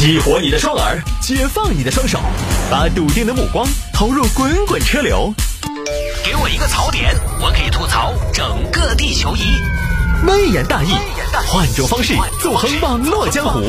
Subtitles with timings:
[0.00, 2.18] 激活你的双耳，解放你的双手，
[2.70, 5.30] 把笃定的目光投入滚滚车流。
[6.24, 9.42] 给我一个槽点，我可以吐槽整个地球仪。
[10.26, 10.88] 微言大义，
[11.46, 13.60] 换种方式纵横网络江湖。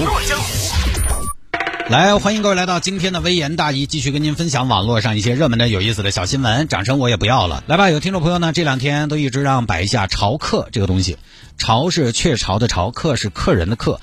[1.89, 6.70] 来，欢迎各位来到今天的微言大义，继续跟您分享网络上一些热门的、有意思的小新闻。
[6.70, 7.61] 掌声我也不要了。
[7.68, 11.18] 来吧，有听众朋友呢，这两天都一直让摆一下潮客这个东西。
[11.57, 14.00] 潮是雀巢的巢，客是客人的客。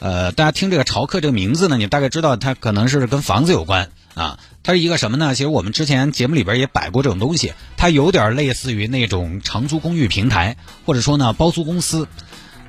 [0.00, 4.38] 呃，大家听这个潮客这个名字呢，你大概知道它可能是跟房子有关啊。
[4.62, 5.34] 它是一个什么呢？
[5.34, 10.56] 其实我们之前节目里边也摆过这种东西，它有点类似于那种长租公寓平台，
[10.86, 12.08] 或者说呢包租公司。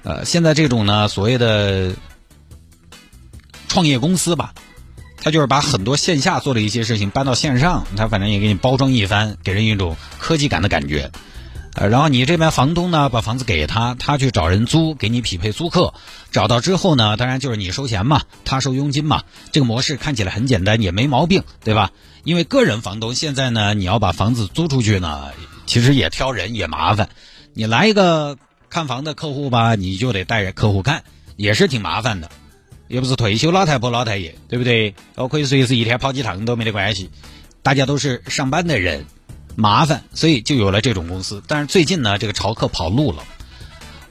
[0.03, 1.93] 呃，现在这种呢所谓的
[3.67, 4.53] 创业公司吧，
[5.21, 11.11] 它就是把很多线下做的一些事情搬到线上，它反正也给你包装一番，给人一种科技感的感觉。
[11.73, 15.93] 呃，然后你这边房东呢，把房子给他，他去找人租，给你匹配租客。
[16.29, 19.23] 找到之后呢，当然就是你收钱嘛，他收佣金嘛。
[19.53, 21.91] 这个模式看起来很简单，也没毛病，对吧？
[22.25, 25.29] 因为个人房东现在呢，你要把房子租出去呢，
[25.65, 27.09] 其实也挑人也麻烦。
[27.53, 28.37] 你来一个
[28.69, 31.03] 看房的客户吧，你就得带着客户看，
[31.37, 32.29] 也是挺麻烦的。
[32.89, 34.93] 又不是退休老太婆老太爷，对不对？
[35.15, 37.09] 我可以随时一天跑几趟都没得关系。
[37.63, 39.05] 大家都是上班的人。
[39.61, 41.43] 麻烦，所以就有了这种公司。
[41.45, 43.23] 但是最近呢，这个潮客跑路了。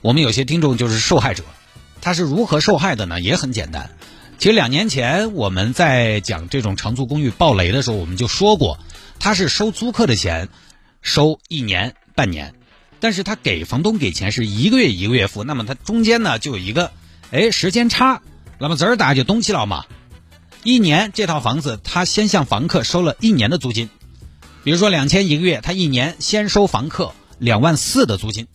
[0.01, 1.43] 我们有些听众就是受害者，
[2.01, 3.21] 他是如何受害的呢？
[3.21, 3.91] 也很简单。
[4.39, 8.79] 其实两年前我们在讲这种长租公寓暴雷的时候，我们就说过，
[9.19, 10.49] 他是收租客的钱，
[11.03, 12.55] 收一年半年，
[13.01, 16.93] 但是他给房东给钱是一个月一个月付，那么他中间呢就有一个
[17.33, 18.23] 哎时间差，
[18.61, 19.85] 那么这儿大家就懂起了嘛。
[20.63, 23.91] 一年这套房子，他先向房客收了一年的租金。
[24.63, 28.47] 比如说两千一个月，他一年先收房客两万四的租金，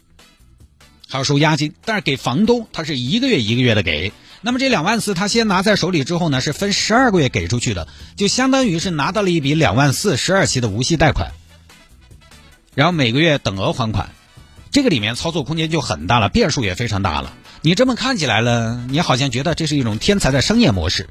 [1.07, 4.13] 还要收押金，但是给房东他是一个月一个月的给。
[4.41, 11.31] 那么这两万四他先拿在手里之后呢，是分十二个月给出去的，就相当于是拿到了一笔两万四十二期的无息贷款，
[12.75, 14.11] 然后每个月等额还款。
[14.71, 17.33] 这个里面操作空间就很大了，变数也非常大了。
[17.61, 21.09] 你这么看起来了，你好像觉得这是一种天才的商业模式，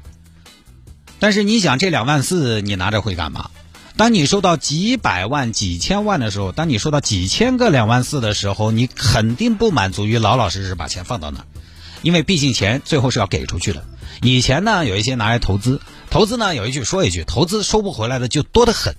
[1.19, 3.49] 但是你想这两万四你拿着会干嘛？
[3.97, 11.45] 当你收到几百万、几千万的时候，当你收到几千个两万四的时候，你肯定不满足于老老实实把钱放到那儿，
[12.01, 13.85] 因为毕竟钱最后是要给出去的。
[14.21, 15.79] 以前呢，有一些拿来投资，
[16.09, 18.95] 投资呢有一句说一句，投资收不回来的就多得很。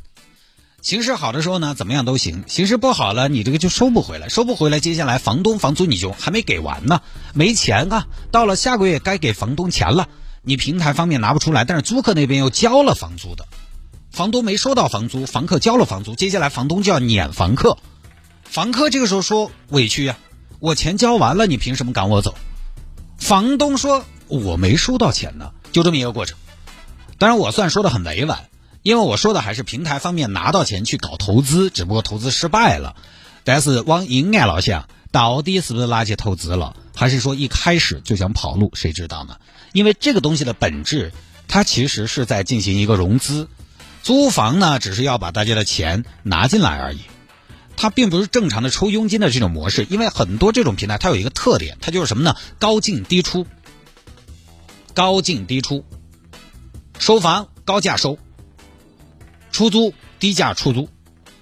[0.80, 7.02] 形势好的时候呢，怎么样都行；形势不好了，你这个就收不回来，收不回来，接下来房东房租你就还没给完呢，
[7.34, 8.06] 没钱啊。
[8.30, 10.08] 到了下个月该给房东钱了，
[10.40, 13.46] 你平台方面拿不出来，但是租客那边又交了房租的。
[14.16, 17.77] 房东没收到房租，房客交了房租，接下来房东就要撵房客。
[18.44, 20.16] 房客这个时候说委屈呀，
[20.59, 22.34] 我钱交完了，你凭什么赶我走？
[23.19, 26.38] 房东说我没收到钱呢，就这么一个过程。
[27.19, 28.49] 当然我算说的很委婉，
[28.81, 32.97] 因为我说的还是平台方面拿到钱去搞投资，只不过投资失败了。
[33.44, 38.71] 但是往阴暗了想，到底是不是拿去投资了，还是说一开始就想跑路？
[38.72, 39.37] 谁知道呢？
[39.75, 41.12] 因为这个东西的本质，
[41.48, 43.48] 它其实是在进行一个融资。
[44.06, 47.00] 租房呢，只是要把大家的钱拿进来而已，
[47.76, 49.84] 它并不是正常的抽佣金的这种模式。
[49.90, 52.36] 因为很多这种平台，它有一个特点，它就是什么呢？
[52.60, 53.48] 高进低出，
[54.94, 55.84] 高进低出，
[57.00, 58.16] 收房高价收，
[59.50, 60.88] 出租低价出租，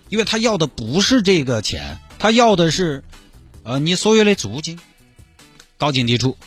[0.08, 3.04] 因为他要的不是这个钱，他要的是，
[3.62, 4.80] 呃，你所有的租金，
[5.76, 6.38] 高进低出。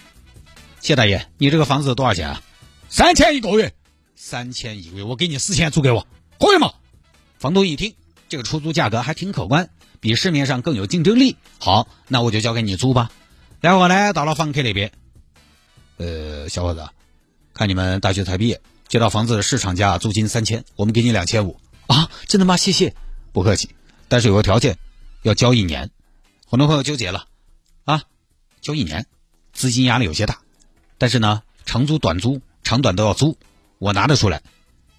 [0.81, 2.41] 谢大爷，你这个房子多少钱啊？
[2.89, 3.75] 三千一个月。
[4.19, 6.07] 三千一个月，我给你四千租给我，
[6.39, 6.73] 可以吗？
[7.37, 7.93] 房东一听，
[8.27, 9.69] 这个出租价格还挺可观，
[9.99, 11.37] 比市面上更有竞争力。
[11.59, 13.11] 好，那我就交给你租吧。
[13.61, 14.91] 然后呢，到了房客那边，
[15.97, 16.89] 呃，小伙子，
[17.53, 22.09] 看你们大学才毕业，这套房子市场价租金三千，我们给你两千五啊？
[22.25, 22.57] 真的吗？
[22.57, 22.95] 谢谢，
[23.33, 23.69] 不客气。
[24.07, 24.79] 但是有个条件，
[25.21, 25.91] 要交一年。
[26.47, 27.27] 很多朋友纠结了
[27.85, 28.01] 啊，
[28.61, 29.05] 交一年，
[29.53, 30.39] 资金压力有些大。
[30.97, 33.37] 但是呢，长租短租，长短都要租。
[33.79, 34.41] 我拿得出来，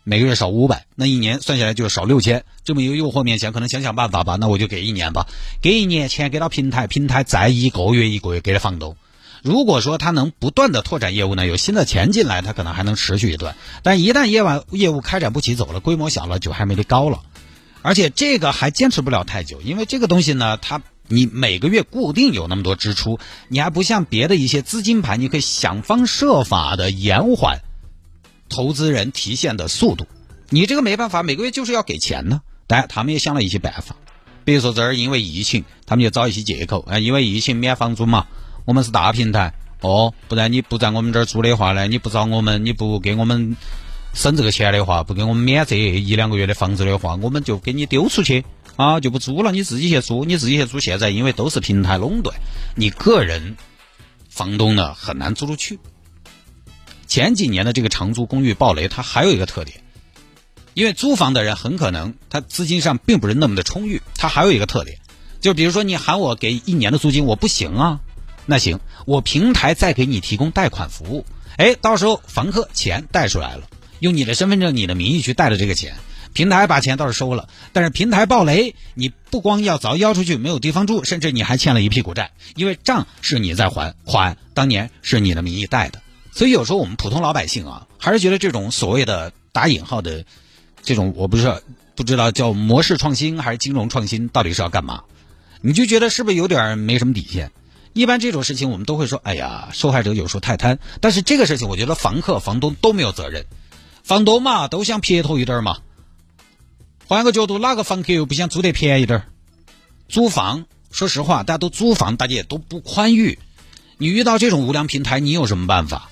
[0.05, 2.45] 每个月少五百，那一年算下来就是少六千。
[2.65, 4.37] 这么一个诱惑面前，可能想想办法吧。
[4.37, 5.27] 那我就给一年吧，
[5.61, 8.97] 给一年钱给到平台，平台再一个月一个月给了房东。
[9.43, 13.55] 如果说他能不断的拓展业务呢，有新的钱进来，他可能还能持续一段。
[13.83, 17.23] 但一旦业务业务开展不起走了，规模小了，就还没得高了。
[17.83, 27.61] 而且这个还坚持不了太久，因为这个东西呢，它你每个月固定有那么多支出，你还不像别的一些资金盘，你可以想方设法的延缓。
[28.49, 30.06] 投资人提现的速度，
[30.50, 32.41] 你这个没办法，每个月就是要给钱呢。
[32.67, 33.97] 当然，他们也想了一些办法，
[34.45, 38.27] 比如说这儿因为疫情，他们就找一些借口，啊，因为疫情免房租嘛。
[38.65, 43.56] 我们是大平台，哦，不然你不在我们这儿租的话呢，你不找我们，你不给我们
[44.12, 48.45] 省这个钱的话，不给我们免这一两个月的房子的话，我们就给你丢出去
[48.77, 50.81] 啊，就不租了，你自己去租，你自己去租。
[50.81, 52.37] 现在因为都是平台垄断，
[52.77, 53.56] 你个人
[54.29, 55.79] 房东呢很难租出去。
[57.09, 59.81] 前几年的这个长租公寓暴雷，它还有一个特点，
[60.75, 64.99] 因为租房的人很可能他资金上并不是那么的充裕，它还有一个特点，
[65.41, 68.01] 就比如说你喊我给一年的租金，我不行啊。
[68.45, 71.27] 那行，我平台再给你提供贷款服务，
[71.57, 73.69] 哎，到时候房客钱贷出来了，
[74.01, 75.97] 用你的身份证、你的名义去贷了这个钱，
[76.33, 86.01] 平台把钱倒是收了，但是平台暴雷，你不光要早交出去，没有地方住，甚至你还欠了一屁股债，因为账是你在还，款当年是你的名义贷的，
[86.38, 90.25] 所以有时候我们普通老百姓啊，还是觉得这种所谓的打引号的
[90.85, 91.64] 这种，我不是
[91.96, 95.02] 不知道叫模式创新还是金融创新，到底是要干嘛？
[95.62, 97.50] 你就觉得是不是有点没什么底线？
[97.93, 100.79] 一般这种事情我们都会说，哎呀，受害者有时候太贪。
[101.00, 103.44] 但是这个事情，我觉得房客、房东都没有责任。
[104.05, 105.79] 房东嘛，都想撇脱一点嘛。
[107.08, 109.25] 换个角度，哪个房客又不想租得便宜点？
[110.08, 113.40] 租房，说实话，大家都租房，大家也都不宽裕。
[113.96, 116.08] 你遇到这种无良平台，你有什么办法？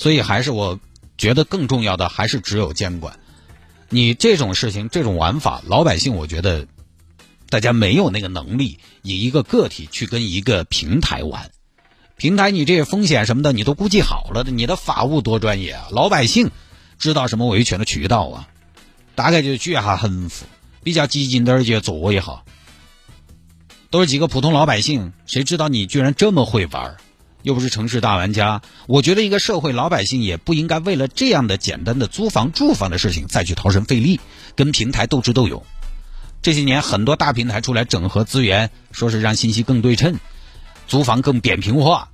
[0.00, 0.80] 所以还是我
[1.18, 3.20] 觉得更重要的，还是只有监管。
[3.90, 6.66] 你这种事情，这种玩法，老百姓我觉得。
[7.50, 11.50] 大家没有那个能力，以一个个体去跟一个平台玩，
[12.16, 15.88] 平台你这些风险什么的你都估计好了的，你的法务多专业啊！
[15.90, 16.52] 老百姓
[16.96, 18.48] 知道什么维权的渠道啊？
[19.16, 20.46] 大概就举一下横幅，
[20.84, 22.44] 比较激进点儿就做一下。
[23.90, 26.96] 都是几个普通老百姓，谁知道你居然这么会玩？
[27.42, 28.62] 又不是城市大玩家。
[28.86, 34.20] 我觉得一个社会老百姓也不应该为了这样的简单的租房住房的事情再去掏神费力，
[34.56, 35.64] 跟平台斗智斗勇。
[36.42, 40.18] 这些年，很多大平台出来整合资源，说是让信息更对称，
[40.88, 42.08] 租房更扁平化。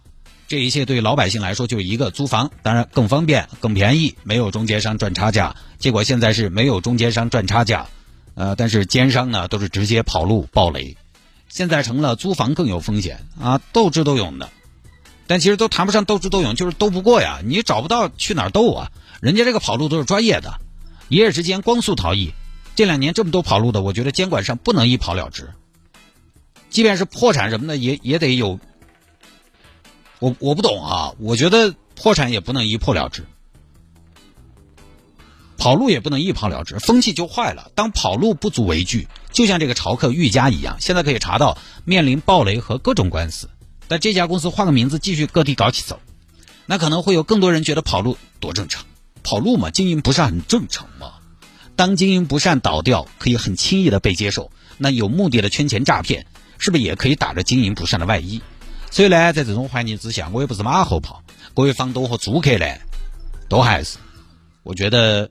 [0.48, 5.56] 这一切对老百姓来说就一个租房，当然更方便、更便宜，没有中间商赚差价。
[5.78, 7.86] 结果现在是没有中间商赚差价，
[8.34, 10.96] 呃，但是奸商呢都是直接跑路暴雷。
[11.48, 14.50] 现在成了租房更有风险啊，斗智斗勇的，
[15.26, 17.40] 但其实都谈不上斗智斗勇，就是斗不过呀。
[17.44, 18.90] 你找不到去哪儿斗啊？
[19.20, 20.60] 人家这个跑路都是专业的，
[21.08, 22.32] 一夜之间光速逃逸。
[22.74, 25.50] 这两年这么多跑路的，我觉得监管上不能一跑了之，
[26.68, 28.60] 即便是破产什么的，也也得有。
[30.18, 33.24] 我我不懂啊，我觉得破产也不能一破了之，
[35.58, 37.70] 跑路也不能一跑了之，风气就坏了。
[37.74, 43.48] 当跑路不足为惧，就像这个潮客玉家一样，现在可以查到面临暴雷和各种官司，
[43.88, 46.00] 但这家公司换个名字继续各地搞起走，
[46.66, 48.84] 那可能会有更多人觉得跑路多正常，
[49.22, 51.12] 跑路嘛，经营不是很正常嘛？
[51.76, 54.50] 当经营不善倒掉，可以很轻易的被接受。
[54.78, 56.26] 那有目的的圈钱诈骗，
[56.58, 58.40] 是不是也可以打着经营不善的外衣？
[58.90, 61.22] 所以呢，在这种环境之下，我也不是马后炮。
[61.54, 62.66] 各位房东和租客呢，
[63.48, 63.98] 都还是
[64.62, 65.30] 我觉得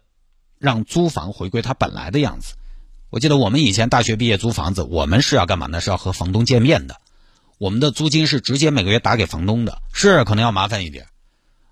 [0.60, 2.54] 让租房回归它本来的样子。
[3.10, 5.82] 我记得我们以前大学毕业租房子，我们是要干嘛呢？
[5.82, 6.96] 是要和房东见面的。
[7.58, 11.08] 我们的租金是直接每个月打给房东的，是可能要麻烦一点。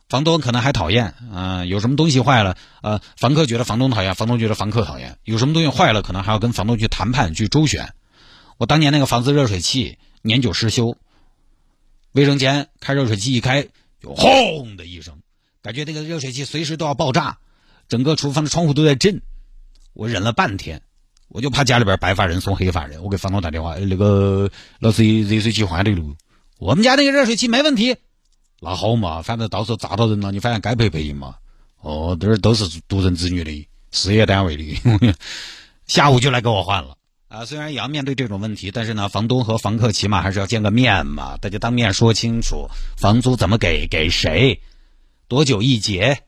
[0.10, 7.94] 房东可能还讨厌，嗯，有什么东西坏了，呃，房客觉得房东讨厌，房东觉得房客讨厌，有什么东西坏了，可能还要跟房东去谈判去周旋。
[8.58, 10.98] 我当年那个房子热水器年久失修，
[12.12, 13.68] 卫生间开热水器一开
[14.00, 15.22] 就轰的一声，
[15.64, 17.40] 感觉那个热水器随时都要爆炸，
[17.88, 19.22] 整个厨房的窗户都在震。
[19.94, 20.84] 我忍了半天，
[21.30, 26.04] 我就怕家里边白发人送黑发人，我给房东打电话，那个老师热水器换的了，
[26.60, 27.96] 我们家那个热水器没问题。
[28.62, 31.36] 那好嘛，反正到时候砸到人了，你反正该赔赔嘛。
[31.82, 35.16] 哦，这儿都是独生子女的事业单位的，
[35.86, 36.96] 下午就来给我换了
[37.28, 37.44] 啊。
[37.44, 44.62] 虽然也要面对这种问题，但是呢，房东和房客起码还是要见个面嘛，大家当面说清楚房租怎么给，给谁，
[45.28, 46.22] 多久一结，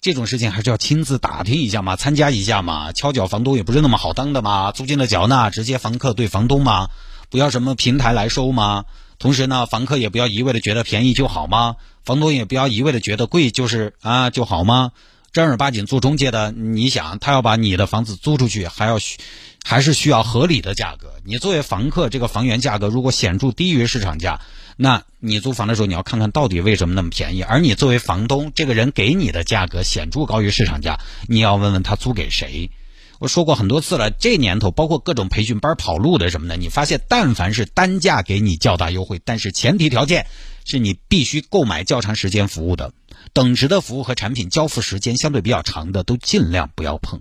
[0.00, 2.90] 这种事情还是要亲自打听一下嘛，参加一下嘛。
[2.92, 6.88] 敲脚房东也不是那么好当的嘛，租金的缴纳直接房客对房东嘛，
[7.28, 8.86] 不要什么平台来收嘛。
[9.18, 11.76] 同时呢，房客也不要一味的觉得便宜就好吗？
[12.02, 14.92] 房东也不要一味的觉得贵就是啊就好吗？
[15.32, 19.18] 正儿八经做中介的，你想他要把你的房子租出去，还要需
[19.62, 21.12] 还是需要合理的价格。
[21.26, 24.40] 你作为房客，这个房源价格如果显著低于市场价，
[24.82, 27.42] 那你租房的时候你要看看到底为什么那么便宜。
[27.42, 32.70] 而你作为房东，这个人给你的价格显著高于市场价，你要问问他租给谁。
[33.18, 40.26] 我说过很多次了，这年头包括各种培训班跑路的什么的，你发现但凡是单价给你较大优惠，但是前提条件
[40.64, 42.94] 是你必须购买较长时间服务的，
[43.34, 47.20] 等值的服务和产品交付时间相对比较长的，都尽量不要碰，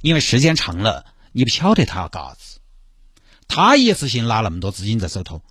[0.00, 2.60] 因为时间长了，你不晓得他要干啥子，
[3.48, 5.42] 他一次性拿那么多资金在手头，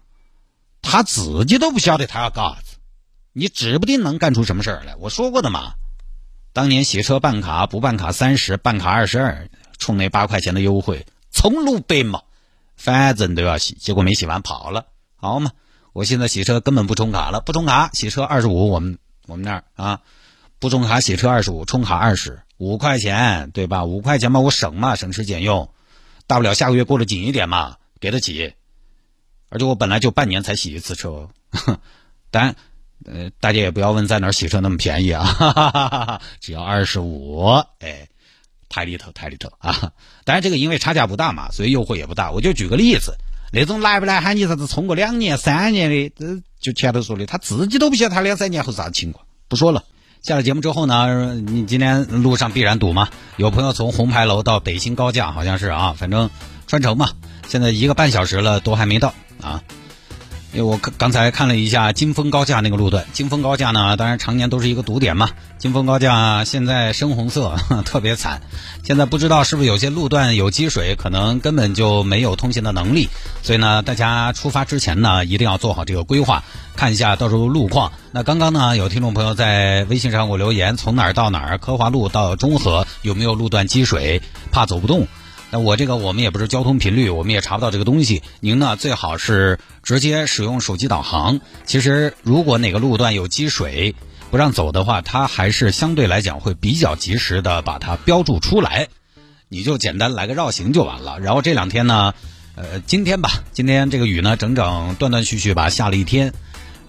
[0.82, 2.78] 他自己都不晓得他要干啥子，
[3.34, 4.96] 你指不定能干出什么事儿来。
[4.96, 5.74] 我说过的嘛，
[6.54, 12.22] 当年洗车办卡不办卡三十，办卡二十二，冲那八块钱的优惠，从路北嘛，
[12.76, 15.52] 反正都要洗，结果没洗完跑了，好嘛。
[15.92, 20.02] 我现在洗车根本不充卡了，不充卡洗车二十五，我们我们那儿啊，
[20.60, 23.86] 不充卡洗车二十五，充卡二十五块钱，对吧？
[23.86, 25.74] 五块钱嘛，我省嘛，省吃俭用，
[26.28, 28.54] 大不了下个月过得紧一点嘛，给得起。
[29.50, 31.30] 而且我本来就半年才洗一次车，
[32.32, 32.56] 当然，
[33.06, 37.46] 呃，大家也不要问在哪儿洗车那么便宜啊，哈哈哈哈只要二十五，
[37.80, 38.08] 哎，
[38.70, 39.92] 太里头太里头啊！
[40.26, 42.32] 当然这个因为差价不大嘛，所以诱惑也不大。
[42.32, 43.16] 我就举个例子。
[43.52, 49.26] 那种来不来喊你啥子充个两年三年的，这就前头说的，他自己都不晓得他两三年后啥情况。
[49.48, 49.86] 不说了，
[50.22, 53.10] 下了节目之后呢，你今天路上必然堵嘛。
[53.38, 56.30] 有朋友从红牌楼到北新高架，好像是啊，反正
[56.68, 57.10] 穿城嘛，
[57.48, 59.62] 现在一个半小时了都还没到啊。
[60.52, 65.30] 因为我刚才看了一下金丰高架那个路段，金丰高架呢，当然常年都是一个堵点嘛。
[65.60, 67.56] 金丰高架现在深红色，
[67.86, 68.42] 特别惨。
[68.84, 73.10] 现在不知道是不是有些路段有积水，可能根本就没有通行的能力。
[73.44, 76.44] 所以呢，大家出发之前呢，一定要做好这个规划，
[76.76, 77.92] 看一下到时候路况。
[78.12, 84.20] 那刚刚呢，有听众朋友在微信上给我留言，从哪儿到哪儿，科华路到中和有没有路段积水，
[84.52, 85.08] 怕走不动。
[85.52, 88.22] 那我这个我们也不是交通频率，我们也查不到这个东西。
[88.40, 91.42] 您呢最好是直接使用手机导航。
[91.66, 93.96] 其实如果哪个路段有积水
[94.30, 98.90] 不让走的话，它还是相对来讲会比较及时的把它标注出来。
[99.48, 101.20] 你就简单来个绕行就完了。
[101.20, 102.14] 然后这两天呢，
[102.56, 106.32] 呃，今天吧，今天这个雨呢整整断断续续吧下了一天。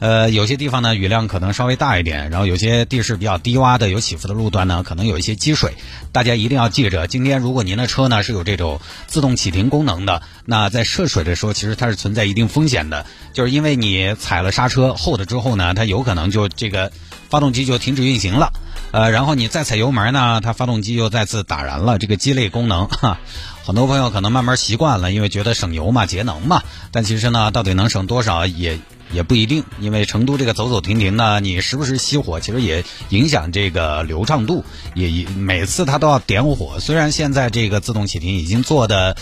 [0.01, 5.75] 呃，有些地方呢雨量可能稍微大一点，然后有些地势比较低洼的、有起伏的路段呢，可能有一些积水。
[6.11, 13.05] 大家一定要记着，今天如果您的车呢是有这种自动启停功能的，那在涉水的时候，其实它是存在一定风险的，
[13.35, 16.91] 就是因为你踩了刹车后的之后呢，它有可能就这个
[17.29, 18.55] 发动机就停止运行了。
[18.93, 23.19] 呃，然后你再踩油门呢，它发动机又再次打燃了，这个鸡肋功能哈。
[23.67, 28.79] 很多朋友可能慢慢习惯了，因为觉得省油嘛、节能嘛，但其实呢，到底能省多少也。
[29.13, 34.65] 也不一定，因为成都这个走走停停呢，你时不时熄火，其实也影响这个流畅度。
[34.95, 39.17] 也每次它都要点火，虽然现在这个自动启停已经做的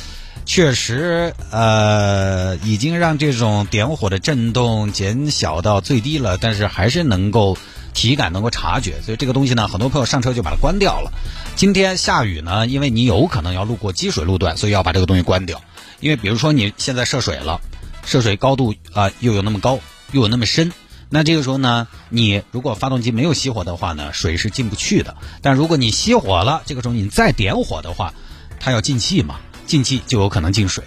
[0.45, 7.57] 确实呃，已经让这种点火的震动减小到最低了，但是还是能够
[7.95, 9.01] 体感能够察觉。
[9.03, 11.13] 所以这个东西呢，很多朋友上车就把它关掉了。
[11.57, 15.63] 今天下雨呢，因为你有可能要路过积水路段，所以要把这个东西关掉。
[16.01, 17.61] 因为比如说你现在涉水了。
[18.05, 19.79] 涉水高度啊，又有那么高，
[20.13, 20.73] 又有那么深，
[21.11, 25.17] 那这个时候呢，你如果发动机没有熄火的话呢，水是进不去的。
[25.43, 28.13] 但如果你熄火了，这个时候你再点火的话，
[28.61, 30.85] 它要进气嘛，进气就有可能进水，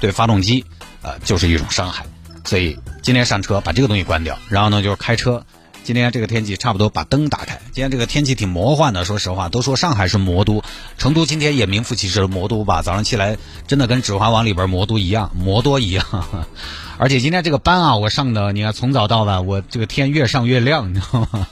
[0.00, 0.64] 对发动机
[1.02, 2.06] 啊就是一种伤害。
[2.44, 5.44] 所以今天上车把这个东西关掉，然后呢就是开车。
[5.84, 7.58] 今天这个天气差不多，把灯打开。
[7.72, 10.62] 今天这个天气挺魔幻的，说实话，都说上海是魔都，
[10.98, 12.82] 成都今天也名副其实的魔都吧。
[12.82, 16.04] 早上起来真的跟《指环王》里边魔都一样，魔多一样。
[16.98, 21.46] 而且今天这个班啊，我上的，你看从早到晚，我这个天越上越亮，你知道吗？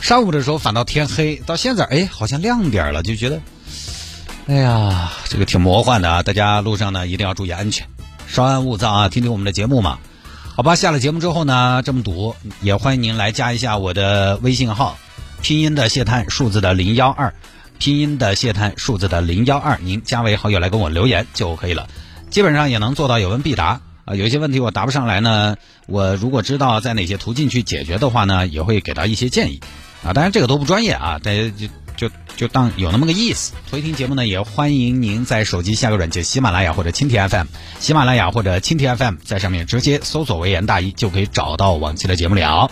[0.00, 3.40] 上午的时候反倒天黑，到现在哎好像亮点了，就觉得，
[4.48, 6.22] 哎呀，这个挺魔幻的啊！
[6.22, 7.86] 大家路上呢一定要注意安全，
[8.26, 9.98] 稍安勿躁啊，听听我们的节目嘛。
[10.58, 14.98] 好吧，下了节目之后呢，这么堵，也欢迎您来加一下我的微信号，
[15.40, 17.32] 拼音的谢探，数字的零幺二，
[17.78, 21.86] 拼音的谢探，数字的零幺二，您加为好友来跟我留言就可以了，
[22.28, 24.16] 基本上也能做到有问必答啊。
[24.16, 25.54] 有一些问题我答不上来呢，
[25.86, 29.60] 我如果知道在哪些途径去解决的话呢，也会给到一些建议
[30.02, 30.12] 啊。
[30.12, 32.08] 当然这个都不专业啊，大家就就。
[32.38, 33.52] 就当有那么个意思。
[33.68, 37.48] 回听节目呢，也欢迎您在手机下个软件喜马拉雅或者蜻蜓 FM，
[37.80, 42.70] 喜马拉雅或者蜻蜓 FM，在上面直接搜索“维言大义”就可以找到往期的节目了。